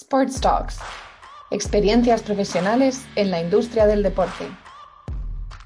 [0.00, 0.78] Sports Talks.
[1.50, 4.46] Experiencias profesionales en la industria del deporte.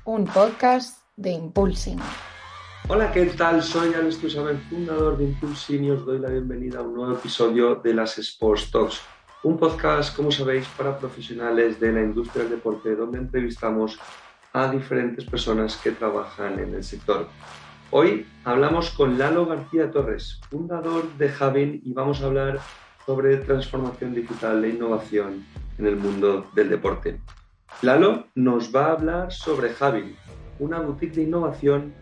[0.06, 1.98] Un podcast de Impulsing.
[2.88, 3.62] Hola, ¿qué tal?
[3.62, 7.74] Soy Alex Tusamen, fundador de Impulsing y os doy la bienvenida a un nuevo episodio
[7.74, 9.02] de las Sports Talks.
[9.42, 13.98] Un podcast, como sabéis, para profesionales de la industria del deporte, donde entrevistamos
[14.54, 17.28] a diferentes personas que trabajan en el sector.
[17.90, 22.60] Hoy hablamos con Lalo García Torres, fundador de Javin, y vamos a hablar
[23.06, 25.44] sobre transformación digital e innovación
[25.78, 27.18] en el mundo del deporte.
[27.82, 30.14] Lalo nos va a hablar sobre Javin,
[30.58, 31.92] una boutique de innovación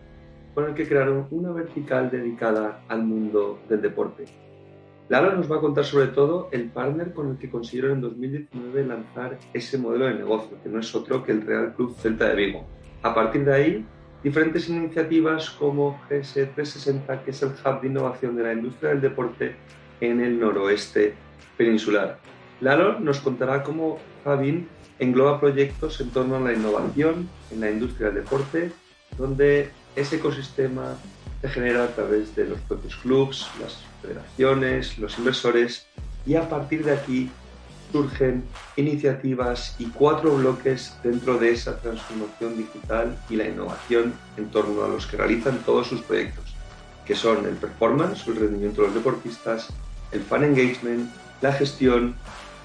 [0.53, 4.25] con el que crearon una vertical dedicada al mundo del deporte.
[5.09, 8.85] Lalo nos va a contar sobre todo el partner con el que consiguieron en 2019
[8.85, 12.35] lanzar ese modelo de negocio, que no es otro que el Real Club Celta de
[12.35, 12.65] Vigo.
[13.01, 13.85] A partir de ahí,
[14.23, 19.55] diferentes iniciativas como GS360, que es el hub de innovación de la industria del deporte
[20.01, 21.13] en el noroeste
[21.57, 22.19] peninsular.
[22.59, 24.67] Lalo nos contará cómo Javin
[24.99, 28.71] engloba proyectos en torno a la innovación en la industria del deporte,
[29.17, 30.95] donde ese ecosistema
[31.41, 35.87] se genera a través de los propios clubs, las federaciones, los inversores,
[36.25, 37.31] y a partir de aquí
[37.91, 38.43] surgen
[38.75, 44.87] iniciativas y cuatro bloques dentro de esa transformación digital y la innovación en torno a
[44.87, 46.55] los que realizan todos sus proyectos,
[47.05, 49.73] que son el performance, el rendimiento de los deportistas,
[50.11, 51.09] el fan engagement,
[51.41, 52.15] la gestión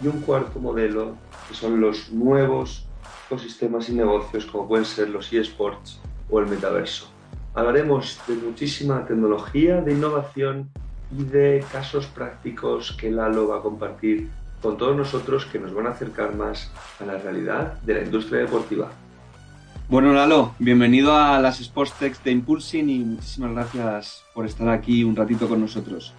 [0.03, 1.17] y un cuarto modelo
[1.49, 2.87] que son los nuevos
[3.27, 7.09] ecosistemas y negocios como pueden ser los eSports o el metaverso.
[7.55, 10.69] Hablaremos de muchísima tecnología, de innovación
[11.17, 14.29] y de casos prácticos que Lalo va a compartir
[14.61, 18.41] con todos nosotros que nos van a acercar más a la realidad de la industria
[18.41, 18.91] deportiva.
[19.89, 25.05] Bueno, Lalo, bienvenido a las Sports Techs de Impulsing y muchísimas gracias por estar aquí
[25.05, 26.13] un ratito con nosotros.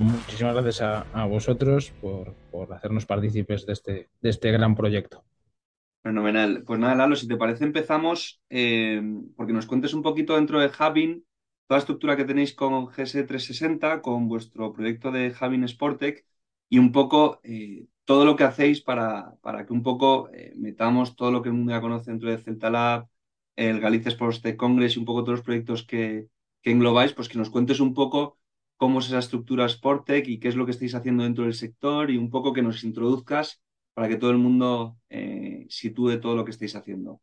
[0.00, 2.34] Muchísimas gracias a, vosotros por,
[2.72, 5.22] hacernos partícipes de este, de este gran proyecto.
[6.02, 6.64] Fenomenal.
[6.66, 9.02] Pues nada, Lalo, si te parece empezamos eh,
[9.36, 11.26] porque nos cuentes un poquito dentro de Javin
[11.66, 16.24] toda la estructura que tenéis con GS360, con vuestro proyecto de Javin Sportec
[16.70, 21.14] y un poco eh, todo lo que hacéis para, para que un poco eh, metamos
[21.14, 23.06] todo lo que el mundo ya conoce dentro de Celta Lab,
[23.54, 26.28] el Galicia Sports Congress y un poco todos los proyectos que
[26.62, 28.39] englobáis, pues que nos cuentes un poco
[28.80, 32.10] cómo es esa estructura Sportec y qué es lo que estáis haciendo dentro del sector
[32.10, 33.60] y un poco que nos introduzcas
[33.92, 37.20] para que todo el mundo eh, sitúe todo lo que estáis haciendo.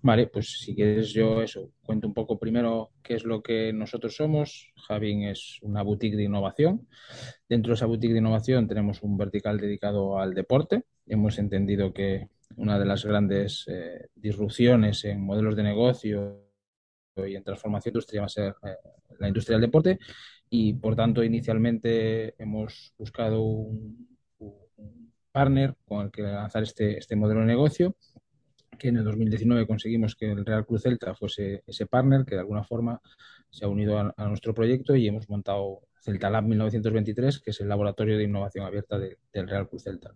[0.00, 4.16] Vale, pues si quieres yo eso, cuento un poco primero qué es lo que nosotros
[4.16, 4.72] somos.
[4.74, 6.88] Javin es una boutique de innovación.
[7.48, 10.82] Dentro de esa boutique de innovación tenemos un vertical dedicado al deporte.
[11.06, 16.42] Hemos entendido que una de las grandes eh, disrupciones en modelos de negocio
[17.16, 18.76] y en transformación industrial va a ser eh,
[19.22, 19.98] la industria del deporte
[20.50, 24.12] y por tanto inicialmente hemos buscado un,
[25.32, 27.96] partner con el que lanzar este, este modelo de negocio
[28.78, 32.40] que en el 2019 conseguimos que el Real Cruz Celta fuese ese partner que de
[32.40, 33.00] alguna forma
[33.48, 37.68] se ha unido a, nuestro proyecto y hemos montado Celta Lab 1923, que es el
[37.68, 40.12] laboratorio de innovación abierta del Real Cruz Celta.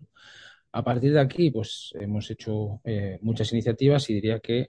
[0.72, 4.68] A partir de aquí, pues hemos hecho eh, muchas iniciativas y diría que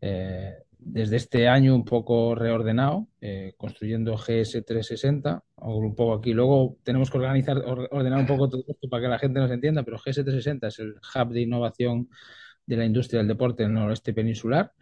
[0.00, 0.54] eh,
[0.84, 6.32] desde este año un poco reordenado, eh, construyendo GS360, un poco aquí.
[6.32, 7.58] Luego tenemos que organizar,
[7.90, 10.94] ordenar un poco todo esto para que la gente nos entienda, pero GS360 es el
[10.94, 12.08] hub de innovación
[12.66, 14.72] de la industria del deporte en el noroeste peninsular,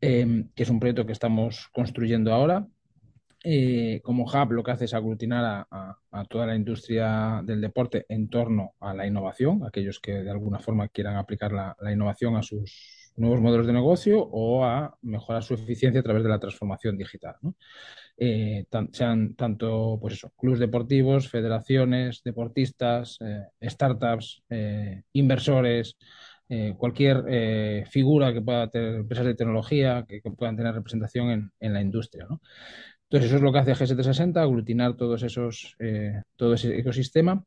[0.00, 2.66] em, que es un proyecto que estamos construyendo ahora.
[3.44, 8.28] Eh, como hub lo que hace es aglutinar a, toda la industria del deporte en
[8.28, 12.97] torno a la innovación, aquellos que de alguna forma quieran aplicar la, innovación a sus
[13.18, 17.36] nuevos modelos de negocio o a mejorar su eficiencia a través de la transformación digital.
[18.16, 24.42] Eh, sean tanto pues eso, clubes deportivos, federaciones, deportistas, eh, startups,
[25.12, 25.96] inversores,
[26.50, 31.72] eh, cualquier eh, figura que pueda tener empresas de tecnología que, puedan tener representación en,
[31.74, 32.26] la industria.
[33.04, 35.76] Entonces, eso es lo que hace GS360, aglutinar todos esos,
[36.36, 37.44] todo ese ecosistema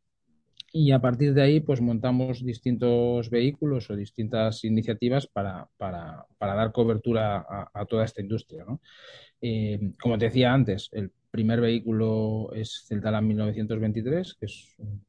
[0.73, 5.67] y a partir de ahí pues montamos distintos vehículos o distintas iniciativas para,
[6.39, 8.65] dar cobertura a, toda esta industria.
[10.01, 15.03] como te decía antes, el primer vehículo es Celtalan 1923, que es un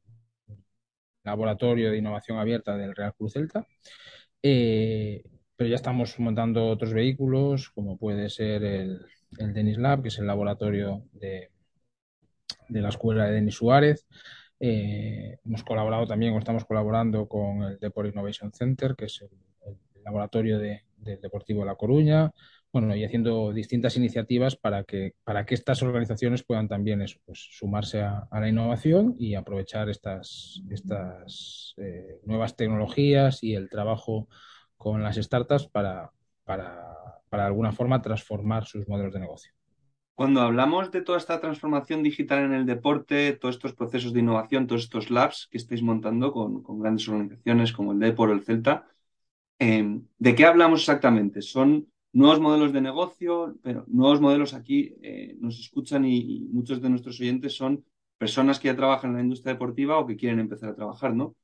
[1.23, 3.65] laboratorio de innovación abierta del Real Cruz Celta.
[4.41, 5.23] Eh,
[5.55, 9.05] pero ya estamos montando otros vehículos, como puede ser el,
[9.37, 11.51] el Denis Lab, que es el laboratorio de,
[12.67, 14.05] de la escuela de Denis Suárez.
[14.65, 19.29] Eh, hemos colaborado también, o estamos colaborando con el Deport Innovation Center, que es el,
[20.05, 20.81] laboratorio del
[21.21, 22.31] Deportivo de La Coruña,
[22.71, 28.03] bueno, y haciendo distintas iniciativas para que, para que estas organizaciones puedan también pues, sumarse
[28.03, 34.29] a, la innovación y aprovechar estas, estas eh, nuevas tecnologías y el trabajo
[34.77, 36.11] con las startups para,
[36.45, 39.53] para, para de alguna forma transformar sus modelos de negocio.
[40.15, 44.67] Cuando hablamos de toda esta transformación digital en el deporte, todos estos procesos de innovación,
[44.67, 48.85] todos estos labs que estáis montando con, grandes organizaciones como el Depor o el Celta,
[49.59, 51.41] em, ¿de qué hablamos exactamente?
[51.41, 53.57] ¿Son nuevos modelos de negocio?
[53.63, 57.83] Pero nuevos modelos aquí eh, nos escuchan y, muchos de nuestros oyentes son
[58.17, 61.35] personas que ya trabajan en la industria deportiva o que quieren empezar a trabajar, ¿no?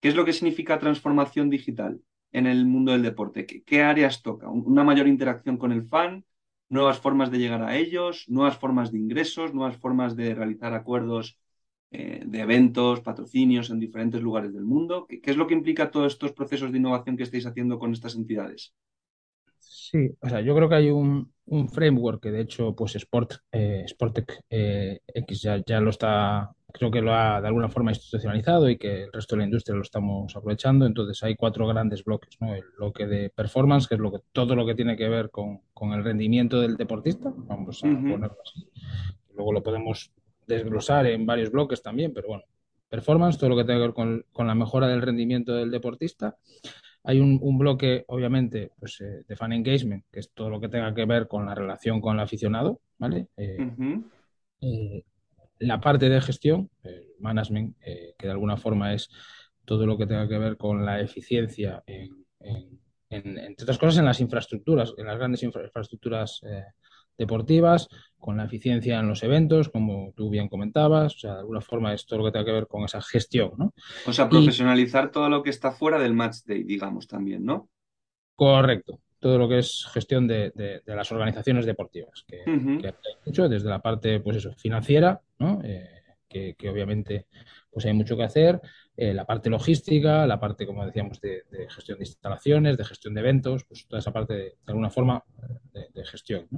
[0.00, 2.00] ¿Qué es lo que significa transformación digital
[2.32, 3.46] en el mundo del deporte?
[3.46, 4.48] qué áreas toca?
[4.48, 6.24] ¿Una mayor interacción con el fan?
[6.72, 11.38] Nuevas formas de llegar a ellos, nuevas formas de ingresos, nuevas formas de realizar acuerdos
[11.90, 15.06] eh, de eventos, patrocinios en diferentes lugares del mundo.
[15.06, 18.14] ¿Qué, es lo que implica todos estos procesos de innovación que estáis haciendo con estas
[18.14, 18.72] entidades?
[19.92, 21.30] Sí, o sea, yo creo que hay un,
[21.70, 26.90] framework que de hecho, pues Sport, eh, Sportec eh, X ya, ya, lo está creo
[26.90, 29.82] que lo ha de alguna forma institucionalizado y que el resto de la industria lo
[29.82, 30.86] estamos aprovechando.
[30.86, 32.54] Entonces hay cuatro grandes bloques, ¿no?
[32.54, 35.60] El bloque de performance, que es lo que, todo lo que tiene que ver con,
[35.92, 38.68] el rendimiento del deportista, vamos a ponerlo así.
[39.34, 40.12] Luego lo podemos
[40.46, 42.44] desglosar en varios bloques también, pero bueno,
[42.88, 46.36] performance, todo lo que tiene que ver con, la mejora del rendimiento del deportista.
[47.04, 50.94] Hay un, bloque, obviamente, pues, eh, de fan engagement, que es todo lo que tenga
[50.94, 53.28] que ver con la relación con el aficionado, ¿vale?
[53.36, 55.04] Eh,
[55.58, 59.10] la parte de gestión, el management, eh, que de alguna forma es
[59.64, 62.24] todo lo que tenga que ver con la eficiencia, en,
[63.12, 66.64] entre otras cosas, en las infraestructuras, en las grandes infraestructuras eh,
[67.18, 67.88] deportivas,
[68.18, 71.92] con la eficiencia en los eventos, como tú bien comentabas, o sea, de alguna forma
[71.92, 73.74] es todo lo que tenga que ver con esa gestión, ¿no?
[74.06, 77.68] O sea, profesionalizar todo lo que está fuera del match day, digamos, también, ¿no?
[78.36, 80.52] Correcto, todo lo que es gestión de,
[80.86, 82.94] las organizaciones deportivas, que, hay
[83.26, 85.20] mucho, desde la parte pues eso, financiera,
[85.64, 87.26] eh, que, obviamente
[87.70, 88.60] pues hay mucho que hacer,
[88.96, 93.20] eh, la parte logística, la parte, como decíamos, de, gestión de instalaciones, de gestión de
[93.20, 95.24] eventos, pues toda esa parte de, alguna forma
[95.94, 96.48] de, gestión.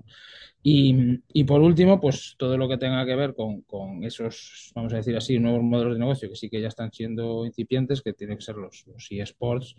[0.62, 5.16] Y, por último, pues todo lo que tenga que ver con, esos, vamos a decir
[5.16, 8.44] así, nuevos modelos de negocio que sí que ya están siendo incipientes, que tienen que
[8.44, 9.76] ser los, los eSports,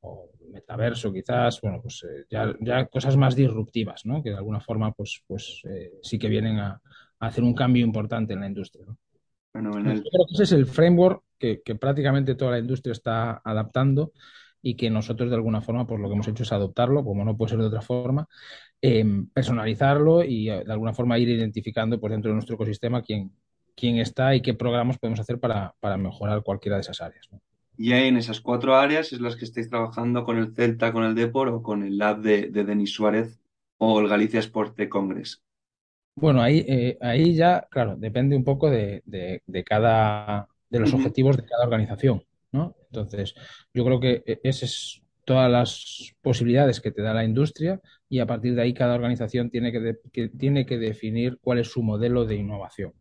[0.00, 4.22] o metaverso quizás, bueno, pues eh, ya, cosas más disruptivas, ¿no?
[4.22, 6.80] Que de alguna forma, pues, pues eh, sí que vienen a,
[7.20, 8.86] hacer un cambio importante en la industria,
[9.52, 14.12] Bueno, Yo creo que ese es el framework que, prácticamente toda la industria está adaptando
[14.62, 17.36] y que nosotros de alguna forma, pues lo que hemos hecho es adoptarlo, como no
[17.36, 18.28] puede ser de otra forma,
[18.80, 23.32] em, personalizarlo y eh, de alguna forma ir identificando pues dentro de nuestro ecosistema quién,
[23.74, 27.28] quién está y qué programas podemos hacer para, para mejorar cualquiera de esas áreas.
[27.30, 27.40] ¿no?
[27.80, 31.04] Y ahí en esas cuatro áreas es las que estáis trabajando con el Celta, con
[31.04, 33.40] el Depor o con el Lab de, Denis Suárez
[33.78, 35.40] o el Galicia Sport de Congress.
[36.16, 39.04] Bueno, ahí, eh, ahí ya, claro, depende un poco de,
[39.64, 42.74] cada, de los objetivos de cada organización, ¿no?
[42.86, 43.36] Entonces,
[43.72, 48.20] yo creo que e, esas es todas las posibilidades que te da la industria y
[48.20, 49.98] a partir de ahí cada organización tiene que
[50.38, 52.94] tiene que definir cuál es su modelo de innovación.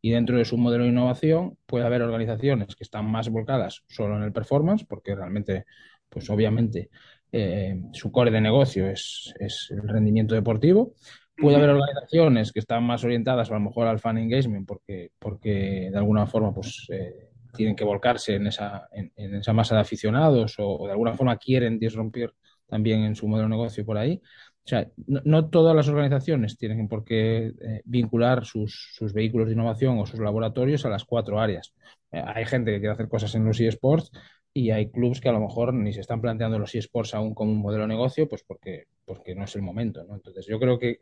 [0.00, 4.16] Y dentro de su modelo de innovación puede haber organizaciones que están más volcadas solo
[4.16, 5.64] en el performance, porque realmente,
[6.08, 6.88] pues obviamente,
[7.32, 9.34] eh, su core de negocio es,
[9.70, 10.94] el rendimiento deportivo.
[11.36, 15.88] Puede haber organizaciones que están más orientadas a lo mejor al fan engagement porque, porque
[15.90, 20.54] de alguna forma pues, eh, tienen que volcarse en esa, en, esa masa de aficionados
[20.58, 22.32] o, de alguna forma quieren disrumpir
[22.66, 24.20] también en su modelo de negocio por ahí.
[24.64, 29.98] O sea, no, todas las organizaciones tienen por qué eh, vincular sus, vehículos de innovación
[29.98, 31.74] o sus laboratorios a las cuatro áreas.
[32.12, 34.12] Eh, hay gente que quiere hacer cosas en los eSports
[34.54, 37.50] y hay clubes que a lo mejor ni se están planteando los eSports aún como
[37.50, 40.04] un modelo de negocio, pues porque, porque no es el momento.
[40.04, 40.14] ¿no?
[40.14, 41.00] Entonces, yo creo que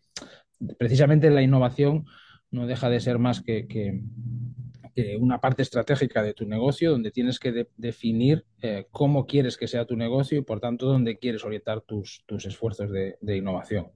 [0.79, 2.07] precisamente la innovación
[2.51, 3.67] no deja de ser más que,
[5.19, 9.87] una parte estratégica de tu negocio donde tienes que definir eh, cómo quieres que sea
[9.87, 13.89] tu negocio y por tanto dónde quieres orientar tus, esfuerzos de, innovación.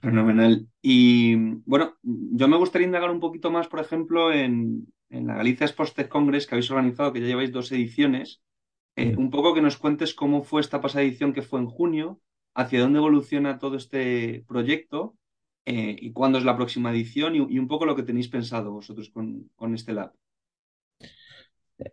[0.00, 0.66] Fenomenal.
[0.82, 5.94] Y bueno, yo me gustaría indagar un poquito más, por ejemplo, en, la Galicia Sports
[5.94, 8.42] Tech Congress que habéis organizado, que ya lleváis dos ediciones.
[8.96, 12.20] Eh, un poco que nos cuentes cómo fue esta pasada edición que fue en junio,
[12.54, 15.16] hacia dónde evoluciona todo este proyecto
[15.66, 19.10] eh, y cuándo es la próxima edición y, un poco lo que tenéis pensado vosotros
[19.10, 20.12] con, este lab.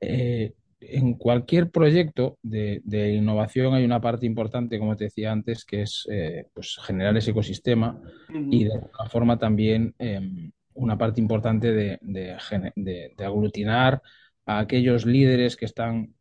[0.02, 2.82] Eh, en cualquier proyecto de,
[3.16, 7.32] innovación hay una parte importante, como te decía antes, que es eh, pues generar ese
[7.32, 14.02] ecosistema y de alguna forma también em, una parte importante de, aglutinar
[14.46, 16.14] a aquellos líderes que están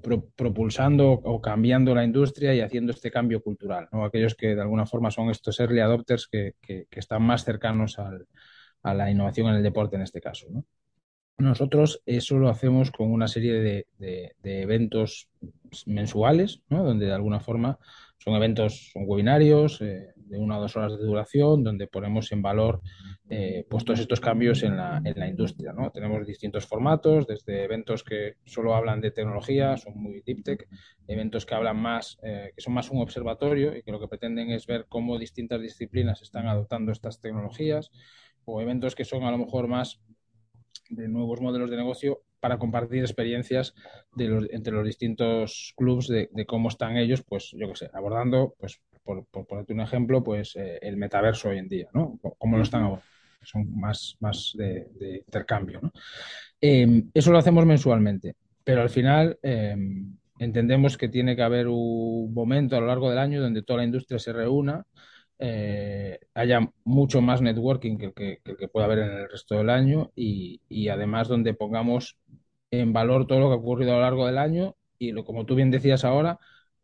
[0.00, 4.04] propulsando o cambiando la industria y haciendo este cambio cultural, ¿no?
[4.04, 8.26] Aquellos que de alguna forma son estos early adopters que, que, están más cercanos al,
[8.82, 10.64] a la innovación en el deporte en este caso, ¿no?
[11.38, 15.28] Nosotros eso lo hacemos con una serie de, de, de eventos
[15.86, 16.82] mensuales, ¿no?
[16.82, 17.78] donde de alguna forma
[18.18, 22.42] son eventos, son webinarios eh, de una o dos horas de duración, donde ponemos en
[22.42, 22.80] valor
[23.30, 25.72] eh, pues todos estos cambios en la, en la industria.
[25.72, 25.90] ¿no?
[25.90, 30.68] Tenemos distintos formatos, desde eventos que solo hablan de tecnología, son muy deep tech,
[31.06, 34.50] eventos que hablan más, eh, que son más un observatorio y que lo que pretenden
[34.50, 37.90] es ver cómo distintas disciplinas están adoptando estas tecnologías,
[38.44, 40.00] o eventos que son a lo mejor más
[40.90, 43.74] de nuevos modelos de negocio para compartir experiencias
[44.14, 48.54] de los, entre los distintos clubs de, cómo están ellos, pues yo qué sé, abordando,
[48.58, 52.20] pues por, por ponerte un ejemplo, pues eh, el metaverso hoy en día, ¿no?
[52.36, 53.08] Cómo lo están abordando.
[53.40, 55.92] Son más, más de, intercambio, ¿no?
[56.60, 62.34] Em, eso lo hacemos mensualmente, pero al final em, entendemos que tiene que haber un
[62.34, 64.84] momento a lo largo del año donde toda la industria se reúna
[65.38, 69.70] eh, haya mucho más networking que el que, que, pueda haber en el resto del
[69.70, 72.18] año y, y, además donde pongamos
[72.70, 75.46] en valor todo lo que ha ocurrido a lo largo del año y lo, como
[75.46, 76.38] tú bien decías ahora,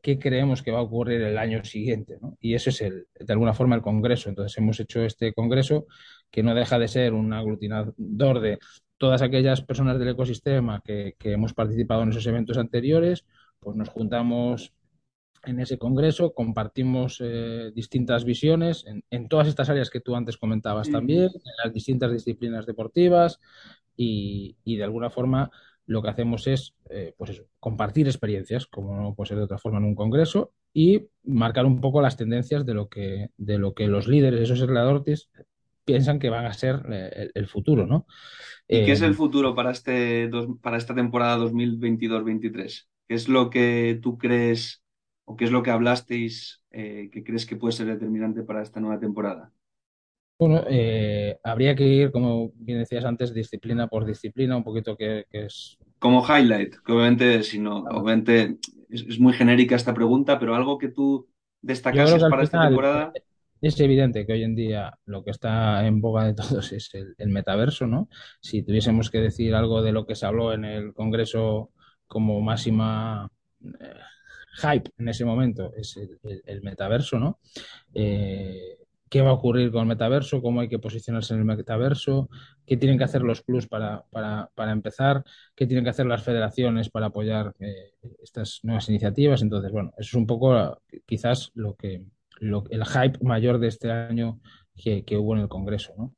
[0.05, 2.19] qué creemos que va a ocurrir el año siguiente.
[2.21, 2.37] ¿no?
[2.39, 4.29] Y ese es el, de alguna forma el Congreso.
[4.29, 5.87] Entonces hemos hecho este Congreso
[6.31, 8.59] que no deja de ser un aglutinador de
[8.99, 13.25] todas aquellas personas del ecosistema que, que hemos participado en esos eventos anteriores,
[13.59, 14.75] pues nos juntamos
[15.47, 20.37] en ese congreso, compartimos eh, distintas visiones en, en, todas estas áreas que tú antes
[20.37, 23.41] comentabas también, en las distintas disciplinas deportivas
[23.97, 25.51] y, y de alguna forma
[25.87, 29.59] lo que hacemos es eh, pues eso, compartir experiencias, como no puede ser de otra
[29.59, 33.75] forma en un congreso, y marcar un poco las tendencias de lo que, de lo
[33.75, 35.31] que los líderes, esos reguladores,
[35.85, 38.07] piensan que van a ser eh, el, el futuro, ¿no?
[38.67, 40.31] ¿Y qué es el futuro para, este,
[40.63, 42.89] para esta temporada 2022-23?
[43.07, 44.83] ¿Qué es lo que tú crees
[45.27, 48.81] o qué es lo que hablasteis eh, que crees que puede ser determinante para esta
[48.81, 49.53] nueva temporada?
[50.39, 55.27] Bueno, eh, habría que ir, como bien decías antes, disciplina por disciplina, un poquito que,
[55.31, 55.79] que es...
[55.99, 58.59] Como highlight, que obviamente, si no, obviamente
[58.91, 61.29] es, es, muy genérica esta pregunta, pero algo que tú
[61.63, 63.13] destacases para esta temporada.
[63.61, 67.15] Es evidente que hoy en día lo que está en boga de todos es el,
[67.17, 68.09] el, metaverso, ¿no?
[68.41, 71.71] Si tuviésemos que decir algo de lo que se habló en el Congreso
[72.07, 73.31] como máxima
[73.63, 73.95] eh,
[74.57, 77.39] hype en ese momento es el, el, el metaverso, ¿no?
[77.95, 78.84] Eh,
[79.15, 80.43] ¿Qué va a ocurrir con el metaverso?
[80.43, 82.29] ¿Cómo hay que posicionarse en el metaverso?
[82.67, 85.23] ¿Qué tienen que hacer los clubs para, para, para empezar?
[85.55, 89.41] ¿Qué tienen que hacer las federaciones para apoyar eh, estas nuevas iniciativas?
[89.43, 92.05] Entonces, bueno, eso es un poco quizás lo que
[92.41, 94.41] lo, el hype mayor de este año
[94.75, 96.13] que, que hubo en el Congreso, ¿no?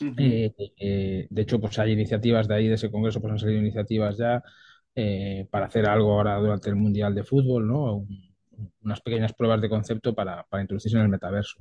[0.00, 0.14] Uh -huh.
[0.18, 3.60] eh, eh, de hecho, pues hay iniciativas de ahí, de ese Congreso, pues han salido
[3.60, 4.42] iniciativas ya
[4.96, 7.98] eh, para hacer algo ahora durante el Mundial de Fútbol, ¿no?
[7.98, 8.31] Un,
[8.82, 11.58] unas pequeñas pruebas de concepto para, para introducirse en el metaverso.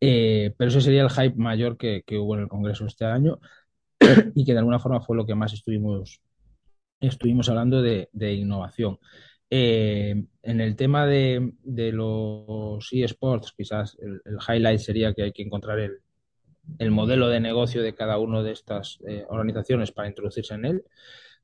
[0.00, 3.40] Eh, pero ese sería el hype mayor que, que, hubo en el Congreso este año
[4.34, 6.20] y que de alguna forma fue lo que más estuvimos,
[7.00, 8.98] estuvimos hablando de, innovación.
[9.50, 15.42] Eh, en el tema de, de los eSports, quizás el, highlight sería que hay que
[15.42, 16.00] encontrar el,
[16.78, 20.84] el modelo de negocio de cada una de estas eh, organizaciones para introducirse en él.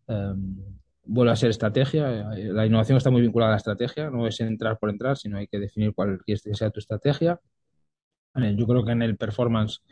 [0.07, 2.09] Um, vuelve a ser estrategia.
[2.35, 5.47] La innovación está muy vinculada a la estrategia, no es entrar por entrar, sino hay
[5.47, 6.21] que definir cuál
[6.53, 7.41] sea tu estrategia.
[8.35, 9.83] Yo creo que en el performance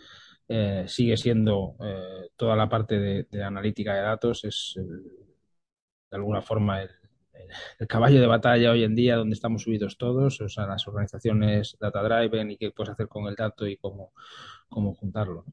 [0.48, 6.42] eh, sigue siendo eh, toda la parte de, de, analítica de datos, es de alguna
[6.42, 6.90] forma el,
[7.78, 11.76] el, caballo de batalla hoy en día donde estamos subidos todos, o sea, las organizaciones
[11.80, 14.12] data driven y qué puedes hacer con el dato y cómo,
[14.68, 15.44] cómo juntarlo.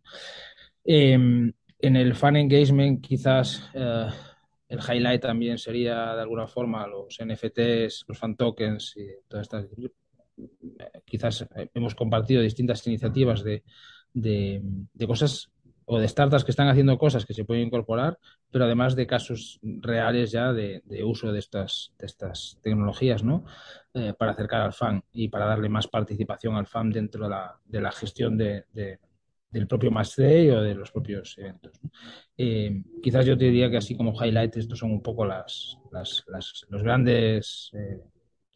[0.84, 4.08] Eh, en el fan engagement quizás eh,
[4.70, 9.66] el highlight también sería de alguna forma los NFTs, los fan tokens y todas estas.
[11.06, 13.64] Quizás hemos compartido distintas iniciativas de,
[14.14, 14.62] de,
[14.94, 15.50] de, cosas
[15.86, 18.20] o de startups que están haciendo cosas que se pueden incorporar,
[18.52, 23.44] pero además de casos reales ya de, de uso de estas, de estas tecnologías, ¿no?
[23.96, 27.60] Eh, para acercar al fan y para darle más participación al fan dentro de la,
[27.66, 29.00] de la gestión de, de
[29.50, 31.80] del propio Day o de los propios eventos.
[32.38, 36.84] Eh, quizás yo te diría que así como highlight, estos son un poco las, los
[36.84, 38.00] grandes eh,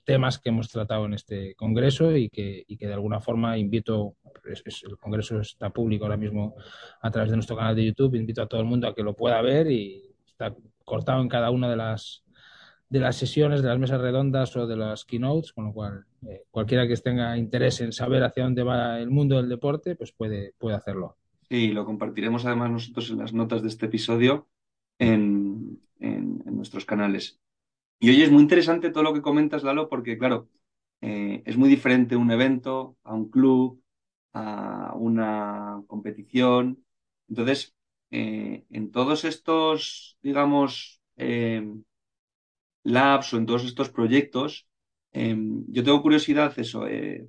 [0.04, 4.16] temas que hemos tratado en este congreso y que, y que de alguna forma invito,
[4.46, 6.56] el congreso está público ahora mismo
[7.02, 9.16] a través de nuestro canal de YouTube, invito a todo el mundo a que lo
[9.16, 12.24] pueda ver y está cortado en cada una de las
[12.94, 16.44] de las sesiones, de las mesas redondas o de las keynotes, con lo cual eh,
[16.52, 20.54] cualquiera que tenga interés en saber hacia dónde va el mundo del deporte, pues puede,
[20.60, 21.18] puede hacerlo.
[21.50, 24.48] Sí, lo compartiremos además nosotros en las notas de este episodio
[25.00, 27.40] en, en, nuestros canales.
[28.00, 30.48] Y hoy es muy interesante todo lo que comentas, Lalo, porque claro,
[31.02, 33.82] eh, es muy diferente un evento a un club,
[34.34, 36.86] a una competición.
[37.28, 37.76] Entonces,
[38.12, 41.02] eh, en todos estos, digamos,
[42.84, 44.68] labs o en todos estos proyectos,
[45.14, 46.86] yo tengo curiosidad eso,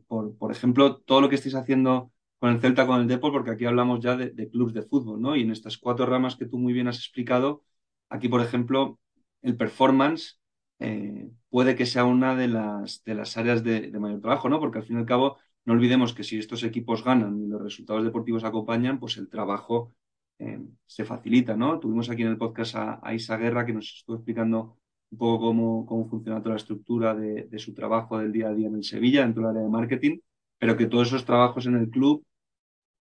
[0.06, 3.50] por, por ejemplo, todo lo que estáis haciendo con el Celta, con el Depor, porque
[3.50, 5.36] aquí hablamos ya de, de clubes de fútbol, ¿no?
[5.36, 7.62] Y en estas cuatro ramas que tú muy bien has explicado,
[8.08, 8.98] aquí, por ejemplo,
[9.42, 10.40] el performance
[10.78, 14.60] eh, puede que sea una de las, de las áreas de, mayor trabajo, ¿no?
[14.60, 17.62] Porque al fin y al cabo, no olvidemos que si estos equipos ganan y los
[17.62, 19.94] resultados deportivos acompañan, pues el trabajo
[20.38, 21.78] eh, se facilita, ¿no?
[21.78, 24.78] Tuvimos aquí en el podcast a, Isa Guerra que nos estuvo explicando
[25.14, 28.68] un poco cómo, cómo funciona toda la estructura de, su trabajo del día a día
[28.68, 30.18] en el Sevilla, dentro del área de marketing,
[30.58, 32.24] pero que todos esos trabajos en el club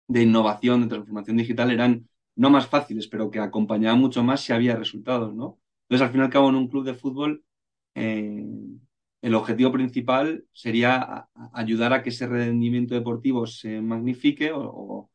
[0.08, 4.52] de innovación, de transformación digital eran no más fáciles, pero que acompañaban mucho más si
[4.52, 5.58] había resultados, ¿no?
[5.88, 7.44] Entonces, al fin y al cabo, en un club de fútbol
[7.94, 8.46] eh,
[9.22, 15.10] el objetivo principal sería ayudar a que ese rendimiento deportivo se magnifique o,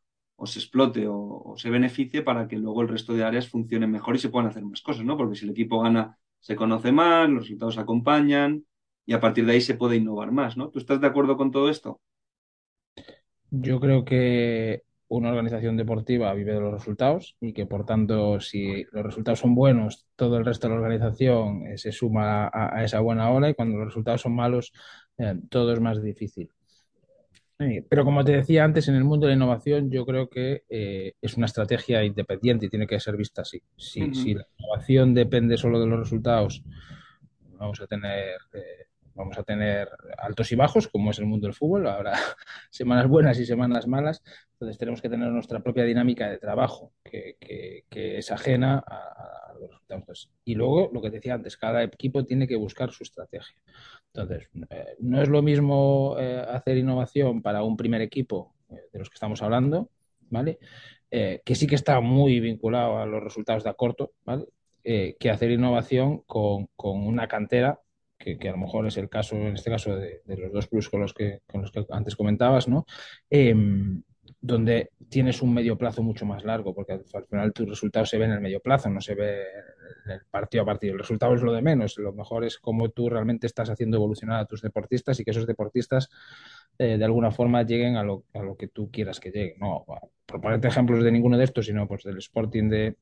[0.45, 4.19] se explote o, se beneficie para que luego el resto de áreas funcionen mejor y
[4.19, 5.17] se puedan hacer más cosas, ¿no?
[5.17, 8.63] Porque si el equipo gana, se conoce más, los resultados acompañan
[9.05, 10.69] y a partir de ahí se puede innovar más, ¿no?
[10.69, 11.99] ¿Tú estás de acuerdo con todo esto?
[13.51, 18.85] Yo creo que una organización deportiva vive de los resultados y que por tanto si
[18.93, 23.01] los resultados son buenos, todo el resto de la organización eh, se suma a, esa
[23.01, 24.71] buena ola y cuando los resultados son malos,
[25.17, 26.49] eh, todo es más difícil.
[27.59, 30.63] Eh, pero como te decía antes, en el mundo de la innovación yo creo que
[30.69, 33.61] es una estrategia independiente y tiene que ser vista así.
[33.75, 36.63] Si, si la innovación depende solo de los resultados,
[37.57, 38.37] vamos a tener
[39.17, 42.13] vamos a tener altos y bajos, como es el mundo del fútbol, habrá
[42.69, 44.23] semanas buenas y semanas malas,
[44.53, 47.35] entonces tenemos que tener nuestra propia dinámica de trabajo, que,
[47.89, 50.31] es ajena a, los resultados.
[50.45, 53.57] Y luego, lo que decía antes, cada equipo tiene que buscar su estrategia.
[54.13, 58.99] Entonces, eh, no es lo mismo eh, hacer innovación para un primer equipo eh, de
[58.99, 59.89] los que estamos hablando,
[60.29, 60.59] ¿vale?
[61.09, 64.45] que sí que está muy vinculado a los resultados de a corto, ¿vale?
[64.83, 67.79] que hacer innovación con, con una cantera
[68.17, 71.01] que, a lo mejor es el caso, en este caso, de, los dos plus con
[71.01, 72.85] los que, con los que antes comentabas, ¿no?
[73.29, 74.03] Em,
[74.47, 78.29] donde tienes un medio plazo mucho más largo, porque al, final tus resultados se ven
[78.29, 79.41] en el medio plazo, no se ve
[80.05, 80.93] en el partido a partido.
[80.93, 84.39] El resultado es lo de menos, lo mejor es cómo tú realmente estás haciendo evolucionar
[84.39, 86.09] a tus deportistas y que esos deportistas
[86.77, 89.59] eh, de alguna forma lleguen a lo, a lo, que tú quieras que lleguen.
[89.59, 89.85] No,
[90.25, 92.95] por ponerte ejemplos de ninguno de estos, sino pues del Sporting de,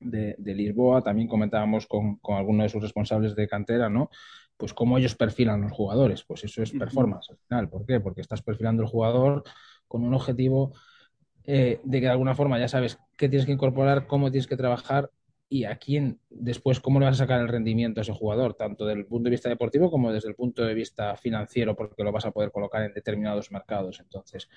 [0.00, 4.10] de, Lisboa, también comentábamos con, con algunos de sus responsables de cantera, ¿no?
[4.56, 7.68] Pues cómo ellos perfilan los jugadores, pues eso es performance al final.
[7.68, 8.00] ¿Por qué?
[8.00, 9.42] Porque estás perfilando el jugador
[9.92, 10.72] con un objetivo
[11.44, 14.56] eh, de que de alguna forma ya sabes qué tienes que incorporar, cómo tienes que
[14.56, 15.10] trabajar
[15.50, 18.86] y a quién después, cómo le vas a sacar el rendimiento a ese jugador, tanto
[18.86, 22.10] desde el punto de vista deportivo como desde el punto de vista financiero, porque lo
[22.10, 24.00] vas a poder colocar en determinados mercados.
[24.00, 24.48] Entonces,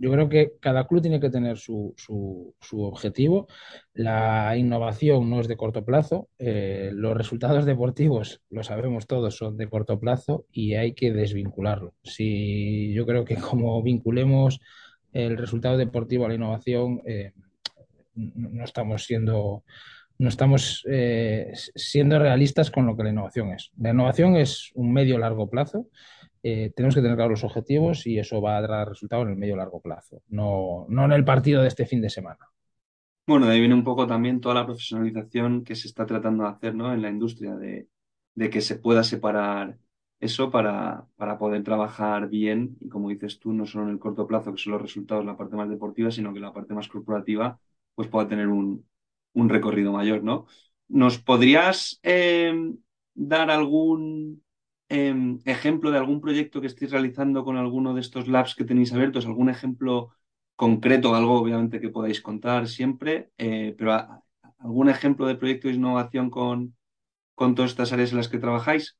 [0.00, 3.48] yo creo que cada club tiene que tener su, su, objetivo.
[3.92, 6.30] La innovación no es de corto plazo.
[6.38, 11.92] Eh, los resultados deportivos, lo sabemos todos, son de corto plazo y hay que desvincularlo.
[12.02, 14.60] Si yo creo que como vinculemos
[15.12, 17.32] el resultado deportivo a la innovación, eh,
[18.14, 19.64] no estamos siendo
[20.16, 23.70] no estamos eh, siendo realistas con lo que la innovación es.
[23.78, 25.88] La innovación es un medio largo plazo.
[26.42, 29.36] Eh, tenemos que tener claros los objetivos y eso va a dar resultado en el
[29.36, 32.48] medio largo plazo, no, no en el partido de este fin de semana.
[33.26, 36.50] Bueno, de ahí viene un poco también toda la profesionalización que se está tratando de
[36.50, 36.92] hacer ¿no?
[36.92, 37.88] en la industria, de,
[38.50, 39.78] que se pueda separar
[40.18, 44.26] eso para, para, poder trabajar bien y como dices tú, no solo en el corto
[44.26, 47.60] plazo, que son los resultados, la parte más deportiva, sino que la parte más corporativa
[47.94, 48.86] pues pueda tener un,
[49.34, 50.46] un recorrido mayor, ¿no?
[50.88, 52.78] ¿Nos podrías em,
[53.14, 54.42] dar algún
[54.90, 58.92] em, ejemplo de algún proyecto que estéis realizando con alguno de estos labs que tenéis
[58.92, 59.26] abiertos?
[59.26, 60.10] ¿Algún ejemplo
[60.56, 63.92] concreto, algo obviamente que podáis contar siempre, eh, pero
[64.58, 66.76] algún ejemplo de proyecto de innovación con,
[67.36, 68.98] con todas estas áreas en las que trabajáis?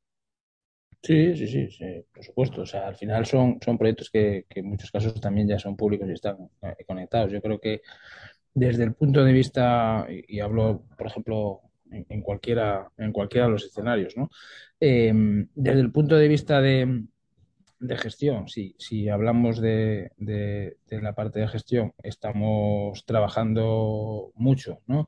[1.03, 2.61] Sí, sí, sí, sí, por supuesto.
[2.61, 5.75] O sea, al final son, son proyectos que, que en muchos casos también ya son
[5.75, 7.31] públicos y están eh, conectados.
[7.31, 7.81] Yo creo que
[8.53, 13.65] desde el punto de vista, y, hablo, por ejemplo, en, cualquiera, en cualquiera de los
[13.65, 14.29] escenarios, ¿no?
[14.79, 17.05] Em, desde el punto de vista de,
[17.97, 20.11] gestión, sí, si hablamos de,
[20.89, 25.07] la parte de gestión, estamos trabajando mucho, ¿no?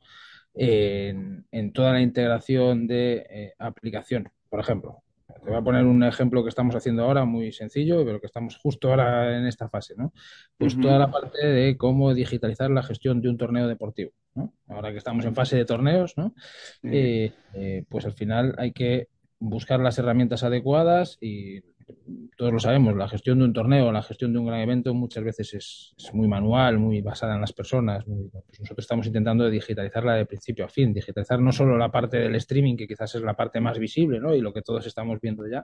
[0.55, 5.02] En, toda la integración de eh, aplicación, por ejemplo,
[5.43, 8.57] te voy a poner un ejemplo que estamos haciendo ahora muy sencillo, pero que estamos
[8.57, 10.13] justo ahora en esta fase, ¿no?
[10.57, 14.53] Pues toda la parte de cómo digitalizar la gestión de un torneo deportivo, ¿no?
[14.67, 16.33] Ahora que estamos en fase de torneos, ¿no?
[16.83, 21.61] Eh, eh, pues al final hay que buscar las herramientas adecuadas y
[22.37, 25.23] todos lo sabemos, la gestión de un torneo, la gestión de un gran evento muchas
[25.23, 28.03] veces es, muy manual, muy basada en las personas.
[28.05, 32.35] Pues nosotros estamos intentando digitalizarla de principio a fin, digitalizar no solo la parte del
[32.35, 34.33] streaming, que quizás es la parte más visible ¿no?
[34.35, 35.63] y lo que todos estamos viendo ya,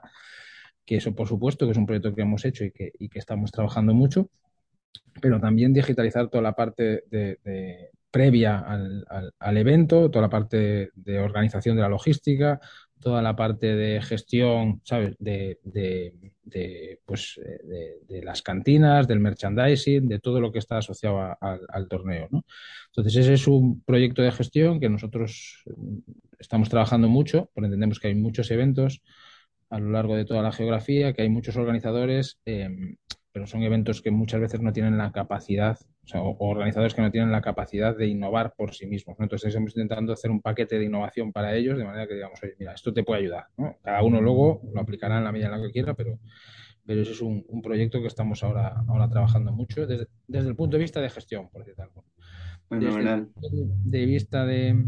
[0.84, 3.94] que eso por supuesto que es un proyecto que hemos hecho y que, estamos trabajando
[3.94, 4.30] mucho,
[5.20, 7.04] pero también digitalizar toda la parte
[8.10, 12.60] previa al, evento, toda la parte de organización de la logística,
[13.00, 15.16] toda la parte de gestión, ¿sabes?
[15.18, 17.40] De, de, pues,
[18.08, 22.44] de, las cantinas, del merchandising, de todo lo que está asociado al torneo, ¿no?
[22.88, 25.64] Entonces, ese es un proyecto de gestión que nosotros
[26.38, 29.02] estamos trabajando mucho, porque entendemos que hay muchos eventos
[29.70, 32.96] a lo largo de toda la geografía, que hay muchos organizadores, em,
[33.40, 35.78] pero son eventos que muchas veces no tienen la capacidad,
[36.14, 39.16] o, organizadores que no tienen la capacidad de innovar por sí mismos.
[39.18, 42.54] Entonces estamos intentando hacer un paquete de innovación para ellos, de manera que digamos, oye,
[42.58, 43.46] mira, esto te puede ayudar.
[43.82, 46.18] Cada uno luego lo aplicará en la medida en la que quiera, pero,
[46.84, 50.82] pero ese es un, proyecto que estamos ahora, ahora trabajando mucho desde, el punto de
[50.82, 52.04] vista de gestión, por decirlo algo.
[52.68, 53.48] Desde el punto
[53.84, 54.84] de vista de,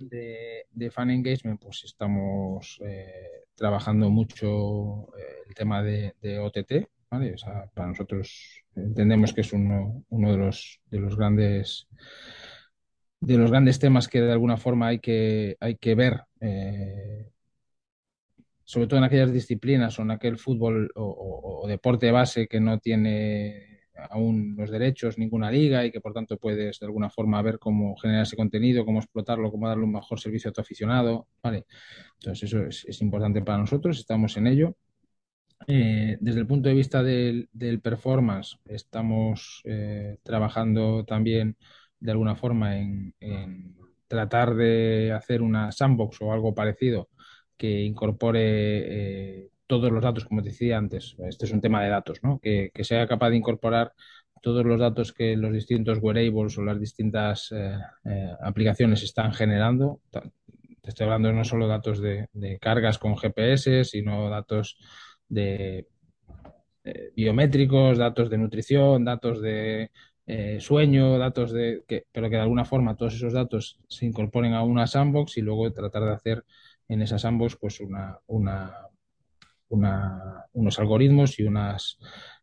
[0.00, 6.88] de, fan engagement, pues estamos eh, trabajando mucho eh, el tema de, de OTT,
[7.74, 11.86] para nosotros entendemos que es uno, uno de, los, de los grandes
[13.22, 17.30] de los grandes temas que de alguna forma hay que, hay que ver, eh,
[18.64, 23.82] sobre todo en aquellas disciplinas o en aquel fútbol o, deporte base que no tiene
[24.10, 27.94] aún los derechos, ninguna liga y que por tanto puedes de alguna forma ver cómo
[27.96, 31.28] generar ese contenido, cómo explotarlo, cómo darle un mejor servicio a tu aficionado.
[31.40, 31.66] ¿vale?
[32.14, 34.76] Entonces eso es, es importante para nosotros, estamos en ello.
[35.66, 37.48] Eh, desde el punto de vista del,
[37.82, 41.56] performance, estamos eh, trabajando también
[42.00, 43.14] de alguna forma en,
[44.08, 47.08] tratar de hacer una sandbox o algo parecido
[47.56, 48.40] que incorpore
[49.44, 51.16] eh, todos los datos, como te decía antes.
[51.28, 52.38] Este es un tema de datos, ¿no?
[52.40, 53.92] Que, sea capaz de incorporar
[54.42, 57.54] todos los datos que los distintos wearables o las distintas
[58.42, 60.00] aplicaciones están generando.
[60.10, 64.76] Te estoy hablando no solo datos de cargas con GPS, sino datos
[65.32, 65.86] de
[67.14, 69.90] biométricos, datos de nutrición, datos de
[70.26, 74.54] eh, sueño, datos de que, pero que de alguna forma todos esos datos se incorporen
[74.54, 76.44] a una sandbox y luego tratar de hacer
[76.88, 78.88] en esa sandbox pues una, una,
[79.68, 81.98] unos algoritmos y unas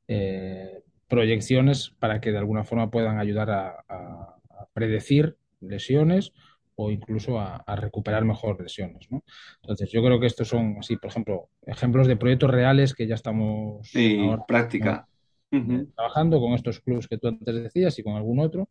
[0.08, 4.36] eh, proyecciones para que de alguna forma puedan ayudar a
[4.74, 6.34] predecir lesiones
[6.82, 9.12] o incluso a, recuperar mejor lesiones.
[9.12, 9.24] ¿no?
[9.62, 13.16] Entonces, yo creo que estos son, así, por ejemplo, ejemplos de proyectos reales que ya
[13.16, 13.92] estamos
[14.48, 15.06] práctica.
[15.94, 18.70] trabajando con estos clubes que tú antes decías y con algún otro,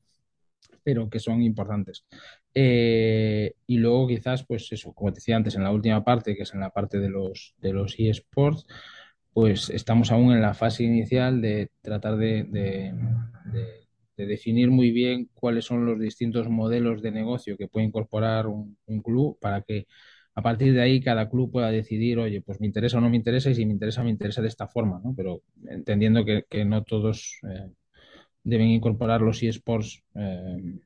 [0.83, 2.07] pero que son importantes.
[2.55, 6.45] Eh, y luego quizás, pues eso, como te decía antes, en la última parte, que
[6.45, 8.67] es en la parte de los, de los eSports,
[9.35, 13.88] pues estamos aún en la fase inicial de tratar de de
[14.27, 19.39] definir muy bien cuáles son los distintos modelos de negocio que puede incorporar un, club
[19.41, 19.87] para que
[20.35, 23.17] a partir de ahí cada club pueda decidir, oye, pues me interesa o no me
[23.17, 25.15] interesa y si me interesa, me interesa de esta forma, ¿no?
[25.17, 27.71] Pero entendiendo que, no todos eh,
[28.45, 30.79] deben incorporar los eSports eh,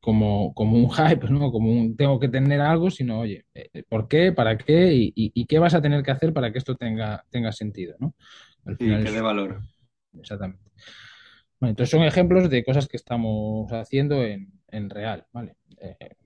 [0.00, 1.52] como, como un hype, ¿no?
[1.52, 4.32] Como un tengo que tener algo, sino, oye, eh, ¿por qué?
[4.32, 4.90] ¿Para qué?
[4.92, 8.14] Y, qué vas a tener que hacer para que esto tenga, tenga sentido, ¿no?
[8.64, 9.62] Al final que dé valor.
[10.18, 10.72] Exactamente
[11.70, 15.56] entonces son ejemplos de cosas que estamos haciendo en, real, ¿vale?
[15.80, 16.16] Eh,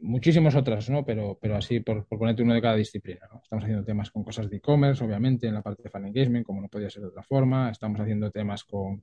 [0.00, 1.04] muchísimas otras, ¿no?
[1.04, 3.28] Pero, pero así por, ponerte uno de cada disciplina.
[3.42, 6.60] Estamos haciendo temas con cosas de e-commerce, obviamente, en la parte de fan engagement, como
[6.60, 7.70] no podía ser de otra forma.
[7.70, 9.02] Estamos haciendo temas con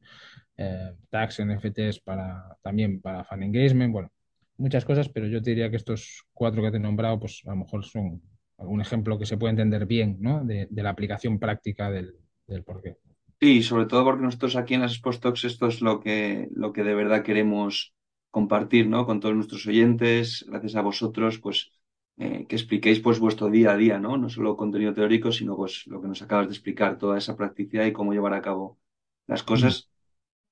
[0.57, 4.11] eh, tags, NFTs para, también para fan engagement, bueno,
[4.57, 7.51] muchas cosas, pero yo te diría que estos cuatro que te he nombrado, pues a
[7.51, 8.21] lo mejor son
[8.57, 10.43] algún ejemplo que se puede entender bien, ¿no?
[10.43, 12.15] De, la aplicación práctica del,
[12.47, 12.97] del porqué.
[13.43, 16.81] Sí, sobre todo porque nosotros aquí en las Talks esto es lo que, lo que
[16.81, 17.93] de verdad queremos
[18.31, 19.05] compartir, ¿no?
[19.05, 21.73] Con todos nuestros oyentes, gracias a vosotros, pues
[22.15, 24.15] eh, que expliquéis pues vuestro día a día, ¿no?
[24.15, 27.85] No solo contenido teórico, sino pues lo que nos acabas de explicar, toda esa practicidad
[27.85, 28.79] y cómo llevar a cabo
[29.27, 29.89] las cosas,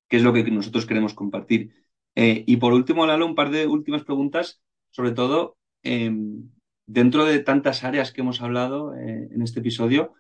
[0.10, 1.74] que es lo que nosotros queremos compartir.
[2.16, 6.50] Eh, y por último, Lalo, un par de últimas preguntas, sobre todo em,
[6.88, 10.14] dentro de tantas áreas que hemos hablado eh, en este episodio,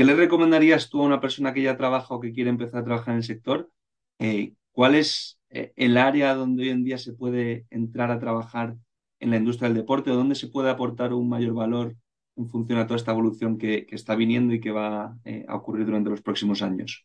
[0.00, 2.84] ¿Qué le recomendarías tú a una persona que ya trabaja o que quiere empezar a
[2.84, 3.70] trabajar en el sector?
[4.18, 8.78] Eh, ¿Cuál es eh, el área donde hoy en día se puede entrar a trabajar
[9.18, 11.96] en la industria del deporte o dónde se puede aportar un mayor valor
[12.36, 15.84] en función a toda esta evolución que, está viniendo y que va eh, a ocurrir
[15.84, 17.04] durante los próximos años?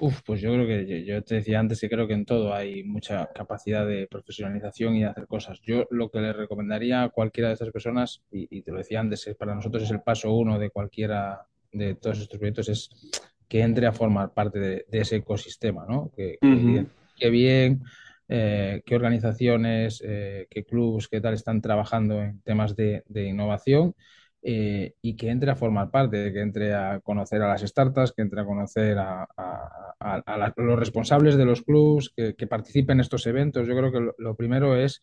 [0.00, 2.82] Uf, pues yo creo que yo, te decía antes que creo que en todo hay
[2.82, 5.60] mucha capacidad de profesionalización y de hacer cosas.
[5.62, 9.32] Yo lo que le recomendaría a cualquiera de estas personas, y, te lo decía antes,
[9.38, 12.90] para nosotros es el paso uno de cualquiera de todos estos proyectos, es
[13.48, 16.10] que entre a formar parte de, ese ecosistema, ¿no?
[16.16, 16.38] Que,
[17.30, 17.82] bien,
[18.28, 23.94] eh, qué organizaciones, eh, qué clubes, qué tal están trabajando en temas de, innovación
[24.44, 28.22] eh, y que entre a formar parte, que entre a conocer a las startups, que
[28.22, 29.26] entre a conocer a,
[30.56, 33.66] los responsables de los clubes, que, participen en estos eventos.
[33.66, 35.02] Yo creo que lo, primero es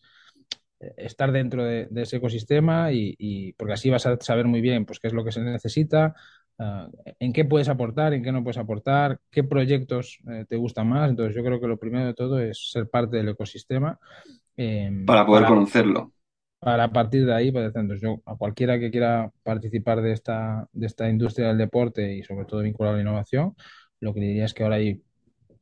[0.97, 4.99] estar dentro de, ese ecosistema y, y, porque así vas a saber muy bien pues
[4.99, 6.15] qué es lo que se necesita,
[6.63, 6.88] Ah,
[7.19, 11.10] en qué puedes aportar, en qué no puedes aportar, qué proyectos eh, te gustan más.
[11.10, 13.97] Entonces, yo creo que lo primero de todo es ser parte del ecosistema.
[14.56, 16.12] Em, para poder conocerlo.
[16.62, 20.86] Para partir de ahí, pues, entonces yo a cualquiera que quiera participar de esta, de
[20.86, 23.56] esta industria del deporte y sobre todo vinculado a la innovación,
[24.00, 25.02] lo que diría es que ahora hay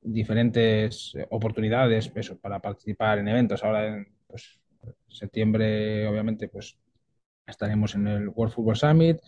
[0.02, 3.64] diferentes oportunidades eso, para participar en eventos.
[3.64, 4.60] Ahora en pues,
[5.08, 6.78] septiembre, obviamente, pues
[7.48, 9.20] estaremos en el World Football Summit,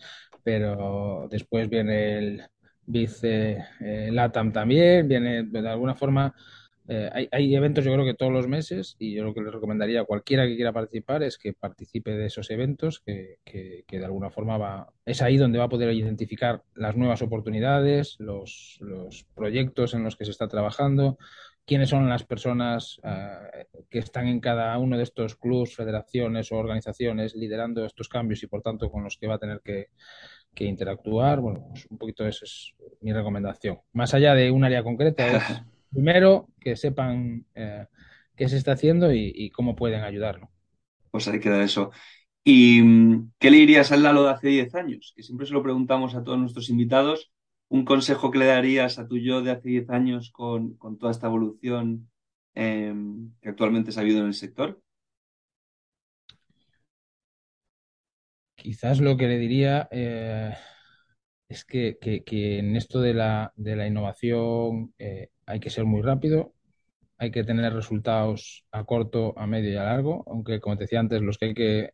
[0.42, 2.42] pero después viene el
[2.84, 6.34] Vice eh, LATAM también, viene de alguna forma.
[6.88, 10.00] Eh, hay, eventos, yo creo que todos los meses, y yo lo que le recomendaría
[10.00, 13.38] a cualquiera que quiera participar es que participe de esos eventos, que,
[13.88, 18.80] de alguna forma va, es ahí donde va a poder identificar las nuevas oportunidades, los,
[19.34, 21.18] proyectos en los que se está trabajando,
[21.64, 26.56] quiénes son las personas eh, que están en cada uno de estos clubes, federaciones o
[26.56, 29.88] organizaciones liderando estos cambios y por tanto con los que va a tener que,
[30.54, 31.40] interactuar.
[31.40, 33.80] Bueno, pues un poquito esa es mi recomendación.
[33.92, 35.42] Más allá de un área concreta, es
[35.92, 37.86] primero que sepan eh,
[38.36, 40.50] qué se está haciendo y, cómo pueden ayudarlo.
[41.10, 41.90] Pues ahí queda eso.
[42.44, 45.12] ¿Y mm, qué le dirías al Lalo de hace 10 años?
[45.14, 47.32] Que siempre se lo preguntamos a todos nuestros invitados
[47.72, 51.28] un consejo que le darías a tu yo de hace 10 años con, toda esta
[51.28, 52.10] evolución
[52.54, 54.82] em, que actualmente se ha habido en el sector?
[58.54, 60.54] Quizás lo que le diría eh,
[61.48, 66.54] es que, en esto de la, de la innovación eh, hay que ser muy rápido,
[67.18, 71.00] hay que tener resultados a corto, a medio y a largo, aunque como te decía
[71.00, 71.90] antes, los que hay que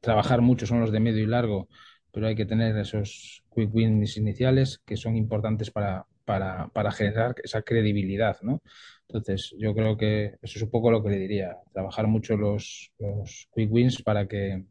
[0.00, 1.68] trabajar mucho son los de medio y largo,
[2.12, 7.62] pero hay que tener esos quick wins iniciales que son importantes para, para, generar esa
[7.62, 8.62] credibilidad, ¿no?
[9.08, 12.92] Entonces, yo creo que eso es un poco lo que le diría, trabajar mucho los,
[13.54, 14.64] quick wins para que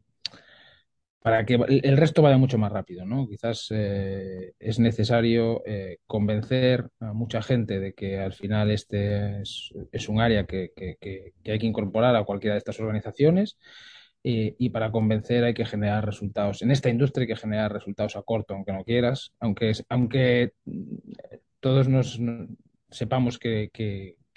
[1.24, 3.26] para que el resto vaya mucho más rápido, ¿no?
[3.26, 10.08] Quizás eh, es necesario eh, convencer a mucha gente de que al final este es,
[10.10, 10.72] un área que,
[11.46, 13.56] hay que incorporar a cualquiera de estas organizaciones
[14.22, 16.60] eh, y para convencer hay que generar resultados.
[16.60, 20.96] En esta industria hay que generar resultados a corto, aunque no quieras, aunque, aunque mm,
[21.60, 22.20] todos nos,
[22.90, 23.70] sepamos que,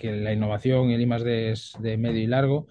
[0.02, 2.68] la innovación y el I+D es de medio y largo,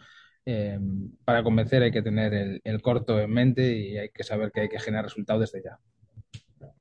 [0.46, 0.78] eh,
[1.24, 4.68] para convencer hay que tener el, corto en mente y hay que saber que hay
[4.68, 5.78] que generar resultados desde ya.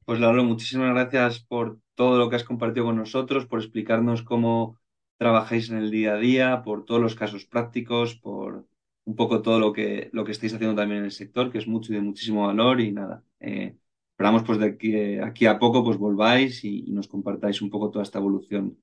[0.06, 4.80] Pues Lalo, muchísimas gracias por todo lo que has compartido con nosotros, por explicarnos cómo
[5.18, 8.68] trabajáis en el día a día, por todos los casos prácticos, por
[9.06, 11.68] un poco todo lo que, lo que estáis haciendo también en el sector, que es
[11.68, 13.24] mucho y de muchísimo valor y nada.
[13.40, 13.76] Eh,
[14.12, 18.04] esperamos pues de aquí, aquí, a poco pues volváis y, nos compartáis un poco toda
[18.04, 18.78] esta evolución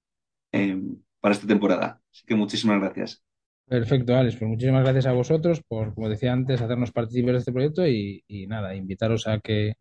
[0.52, 0.80] eh,
[1.20, 2.02] para esta temporada.
[2.12, 3.22] Así que muchísimas gracias.
[3.72, 4.36] Perfecto, Alex.
[4.36, 8.22] Pues muchísimas gracias a vosotros por, como decía antes, hacernos participar de este proyecto y,
[8.46, 9.76] nada, invitaros a que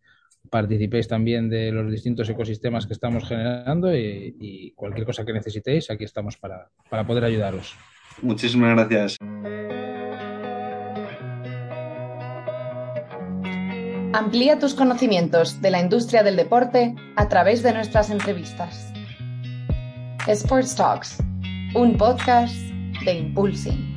[0.49, 5.91] participéis también de los distintos ecosistemas que estamos generando y, y cualquier cosa que necesitéis,
[5.91, 7.75] aquí estamos para, para poder ayudaros.
[8.21, 9.17] Muchísimas gracias.
[14.13, 18.93] Amplía tus conocimientos de la industria del deporte a través de nuestras entrevistas.
[20.27, 21.17] Sports Talks,
[21.75, 22.70] un podcast
[23.05, 23.90] de Impulsing.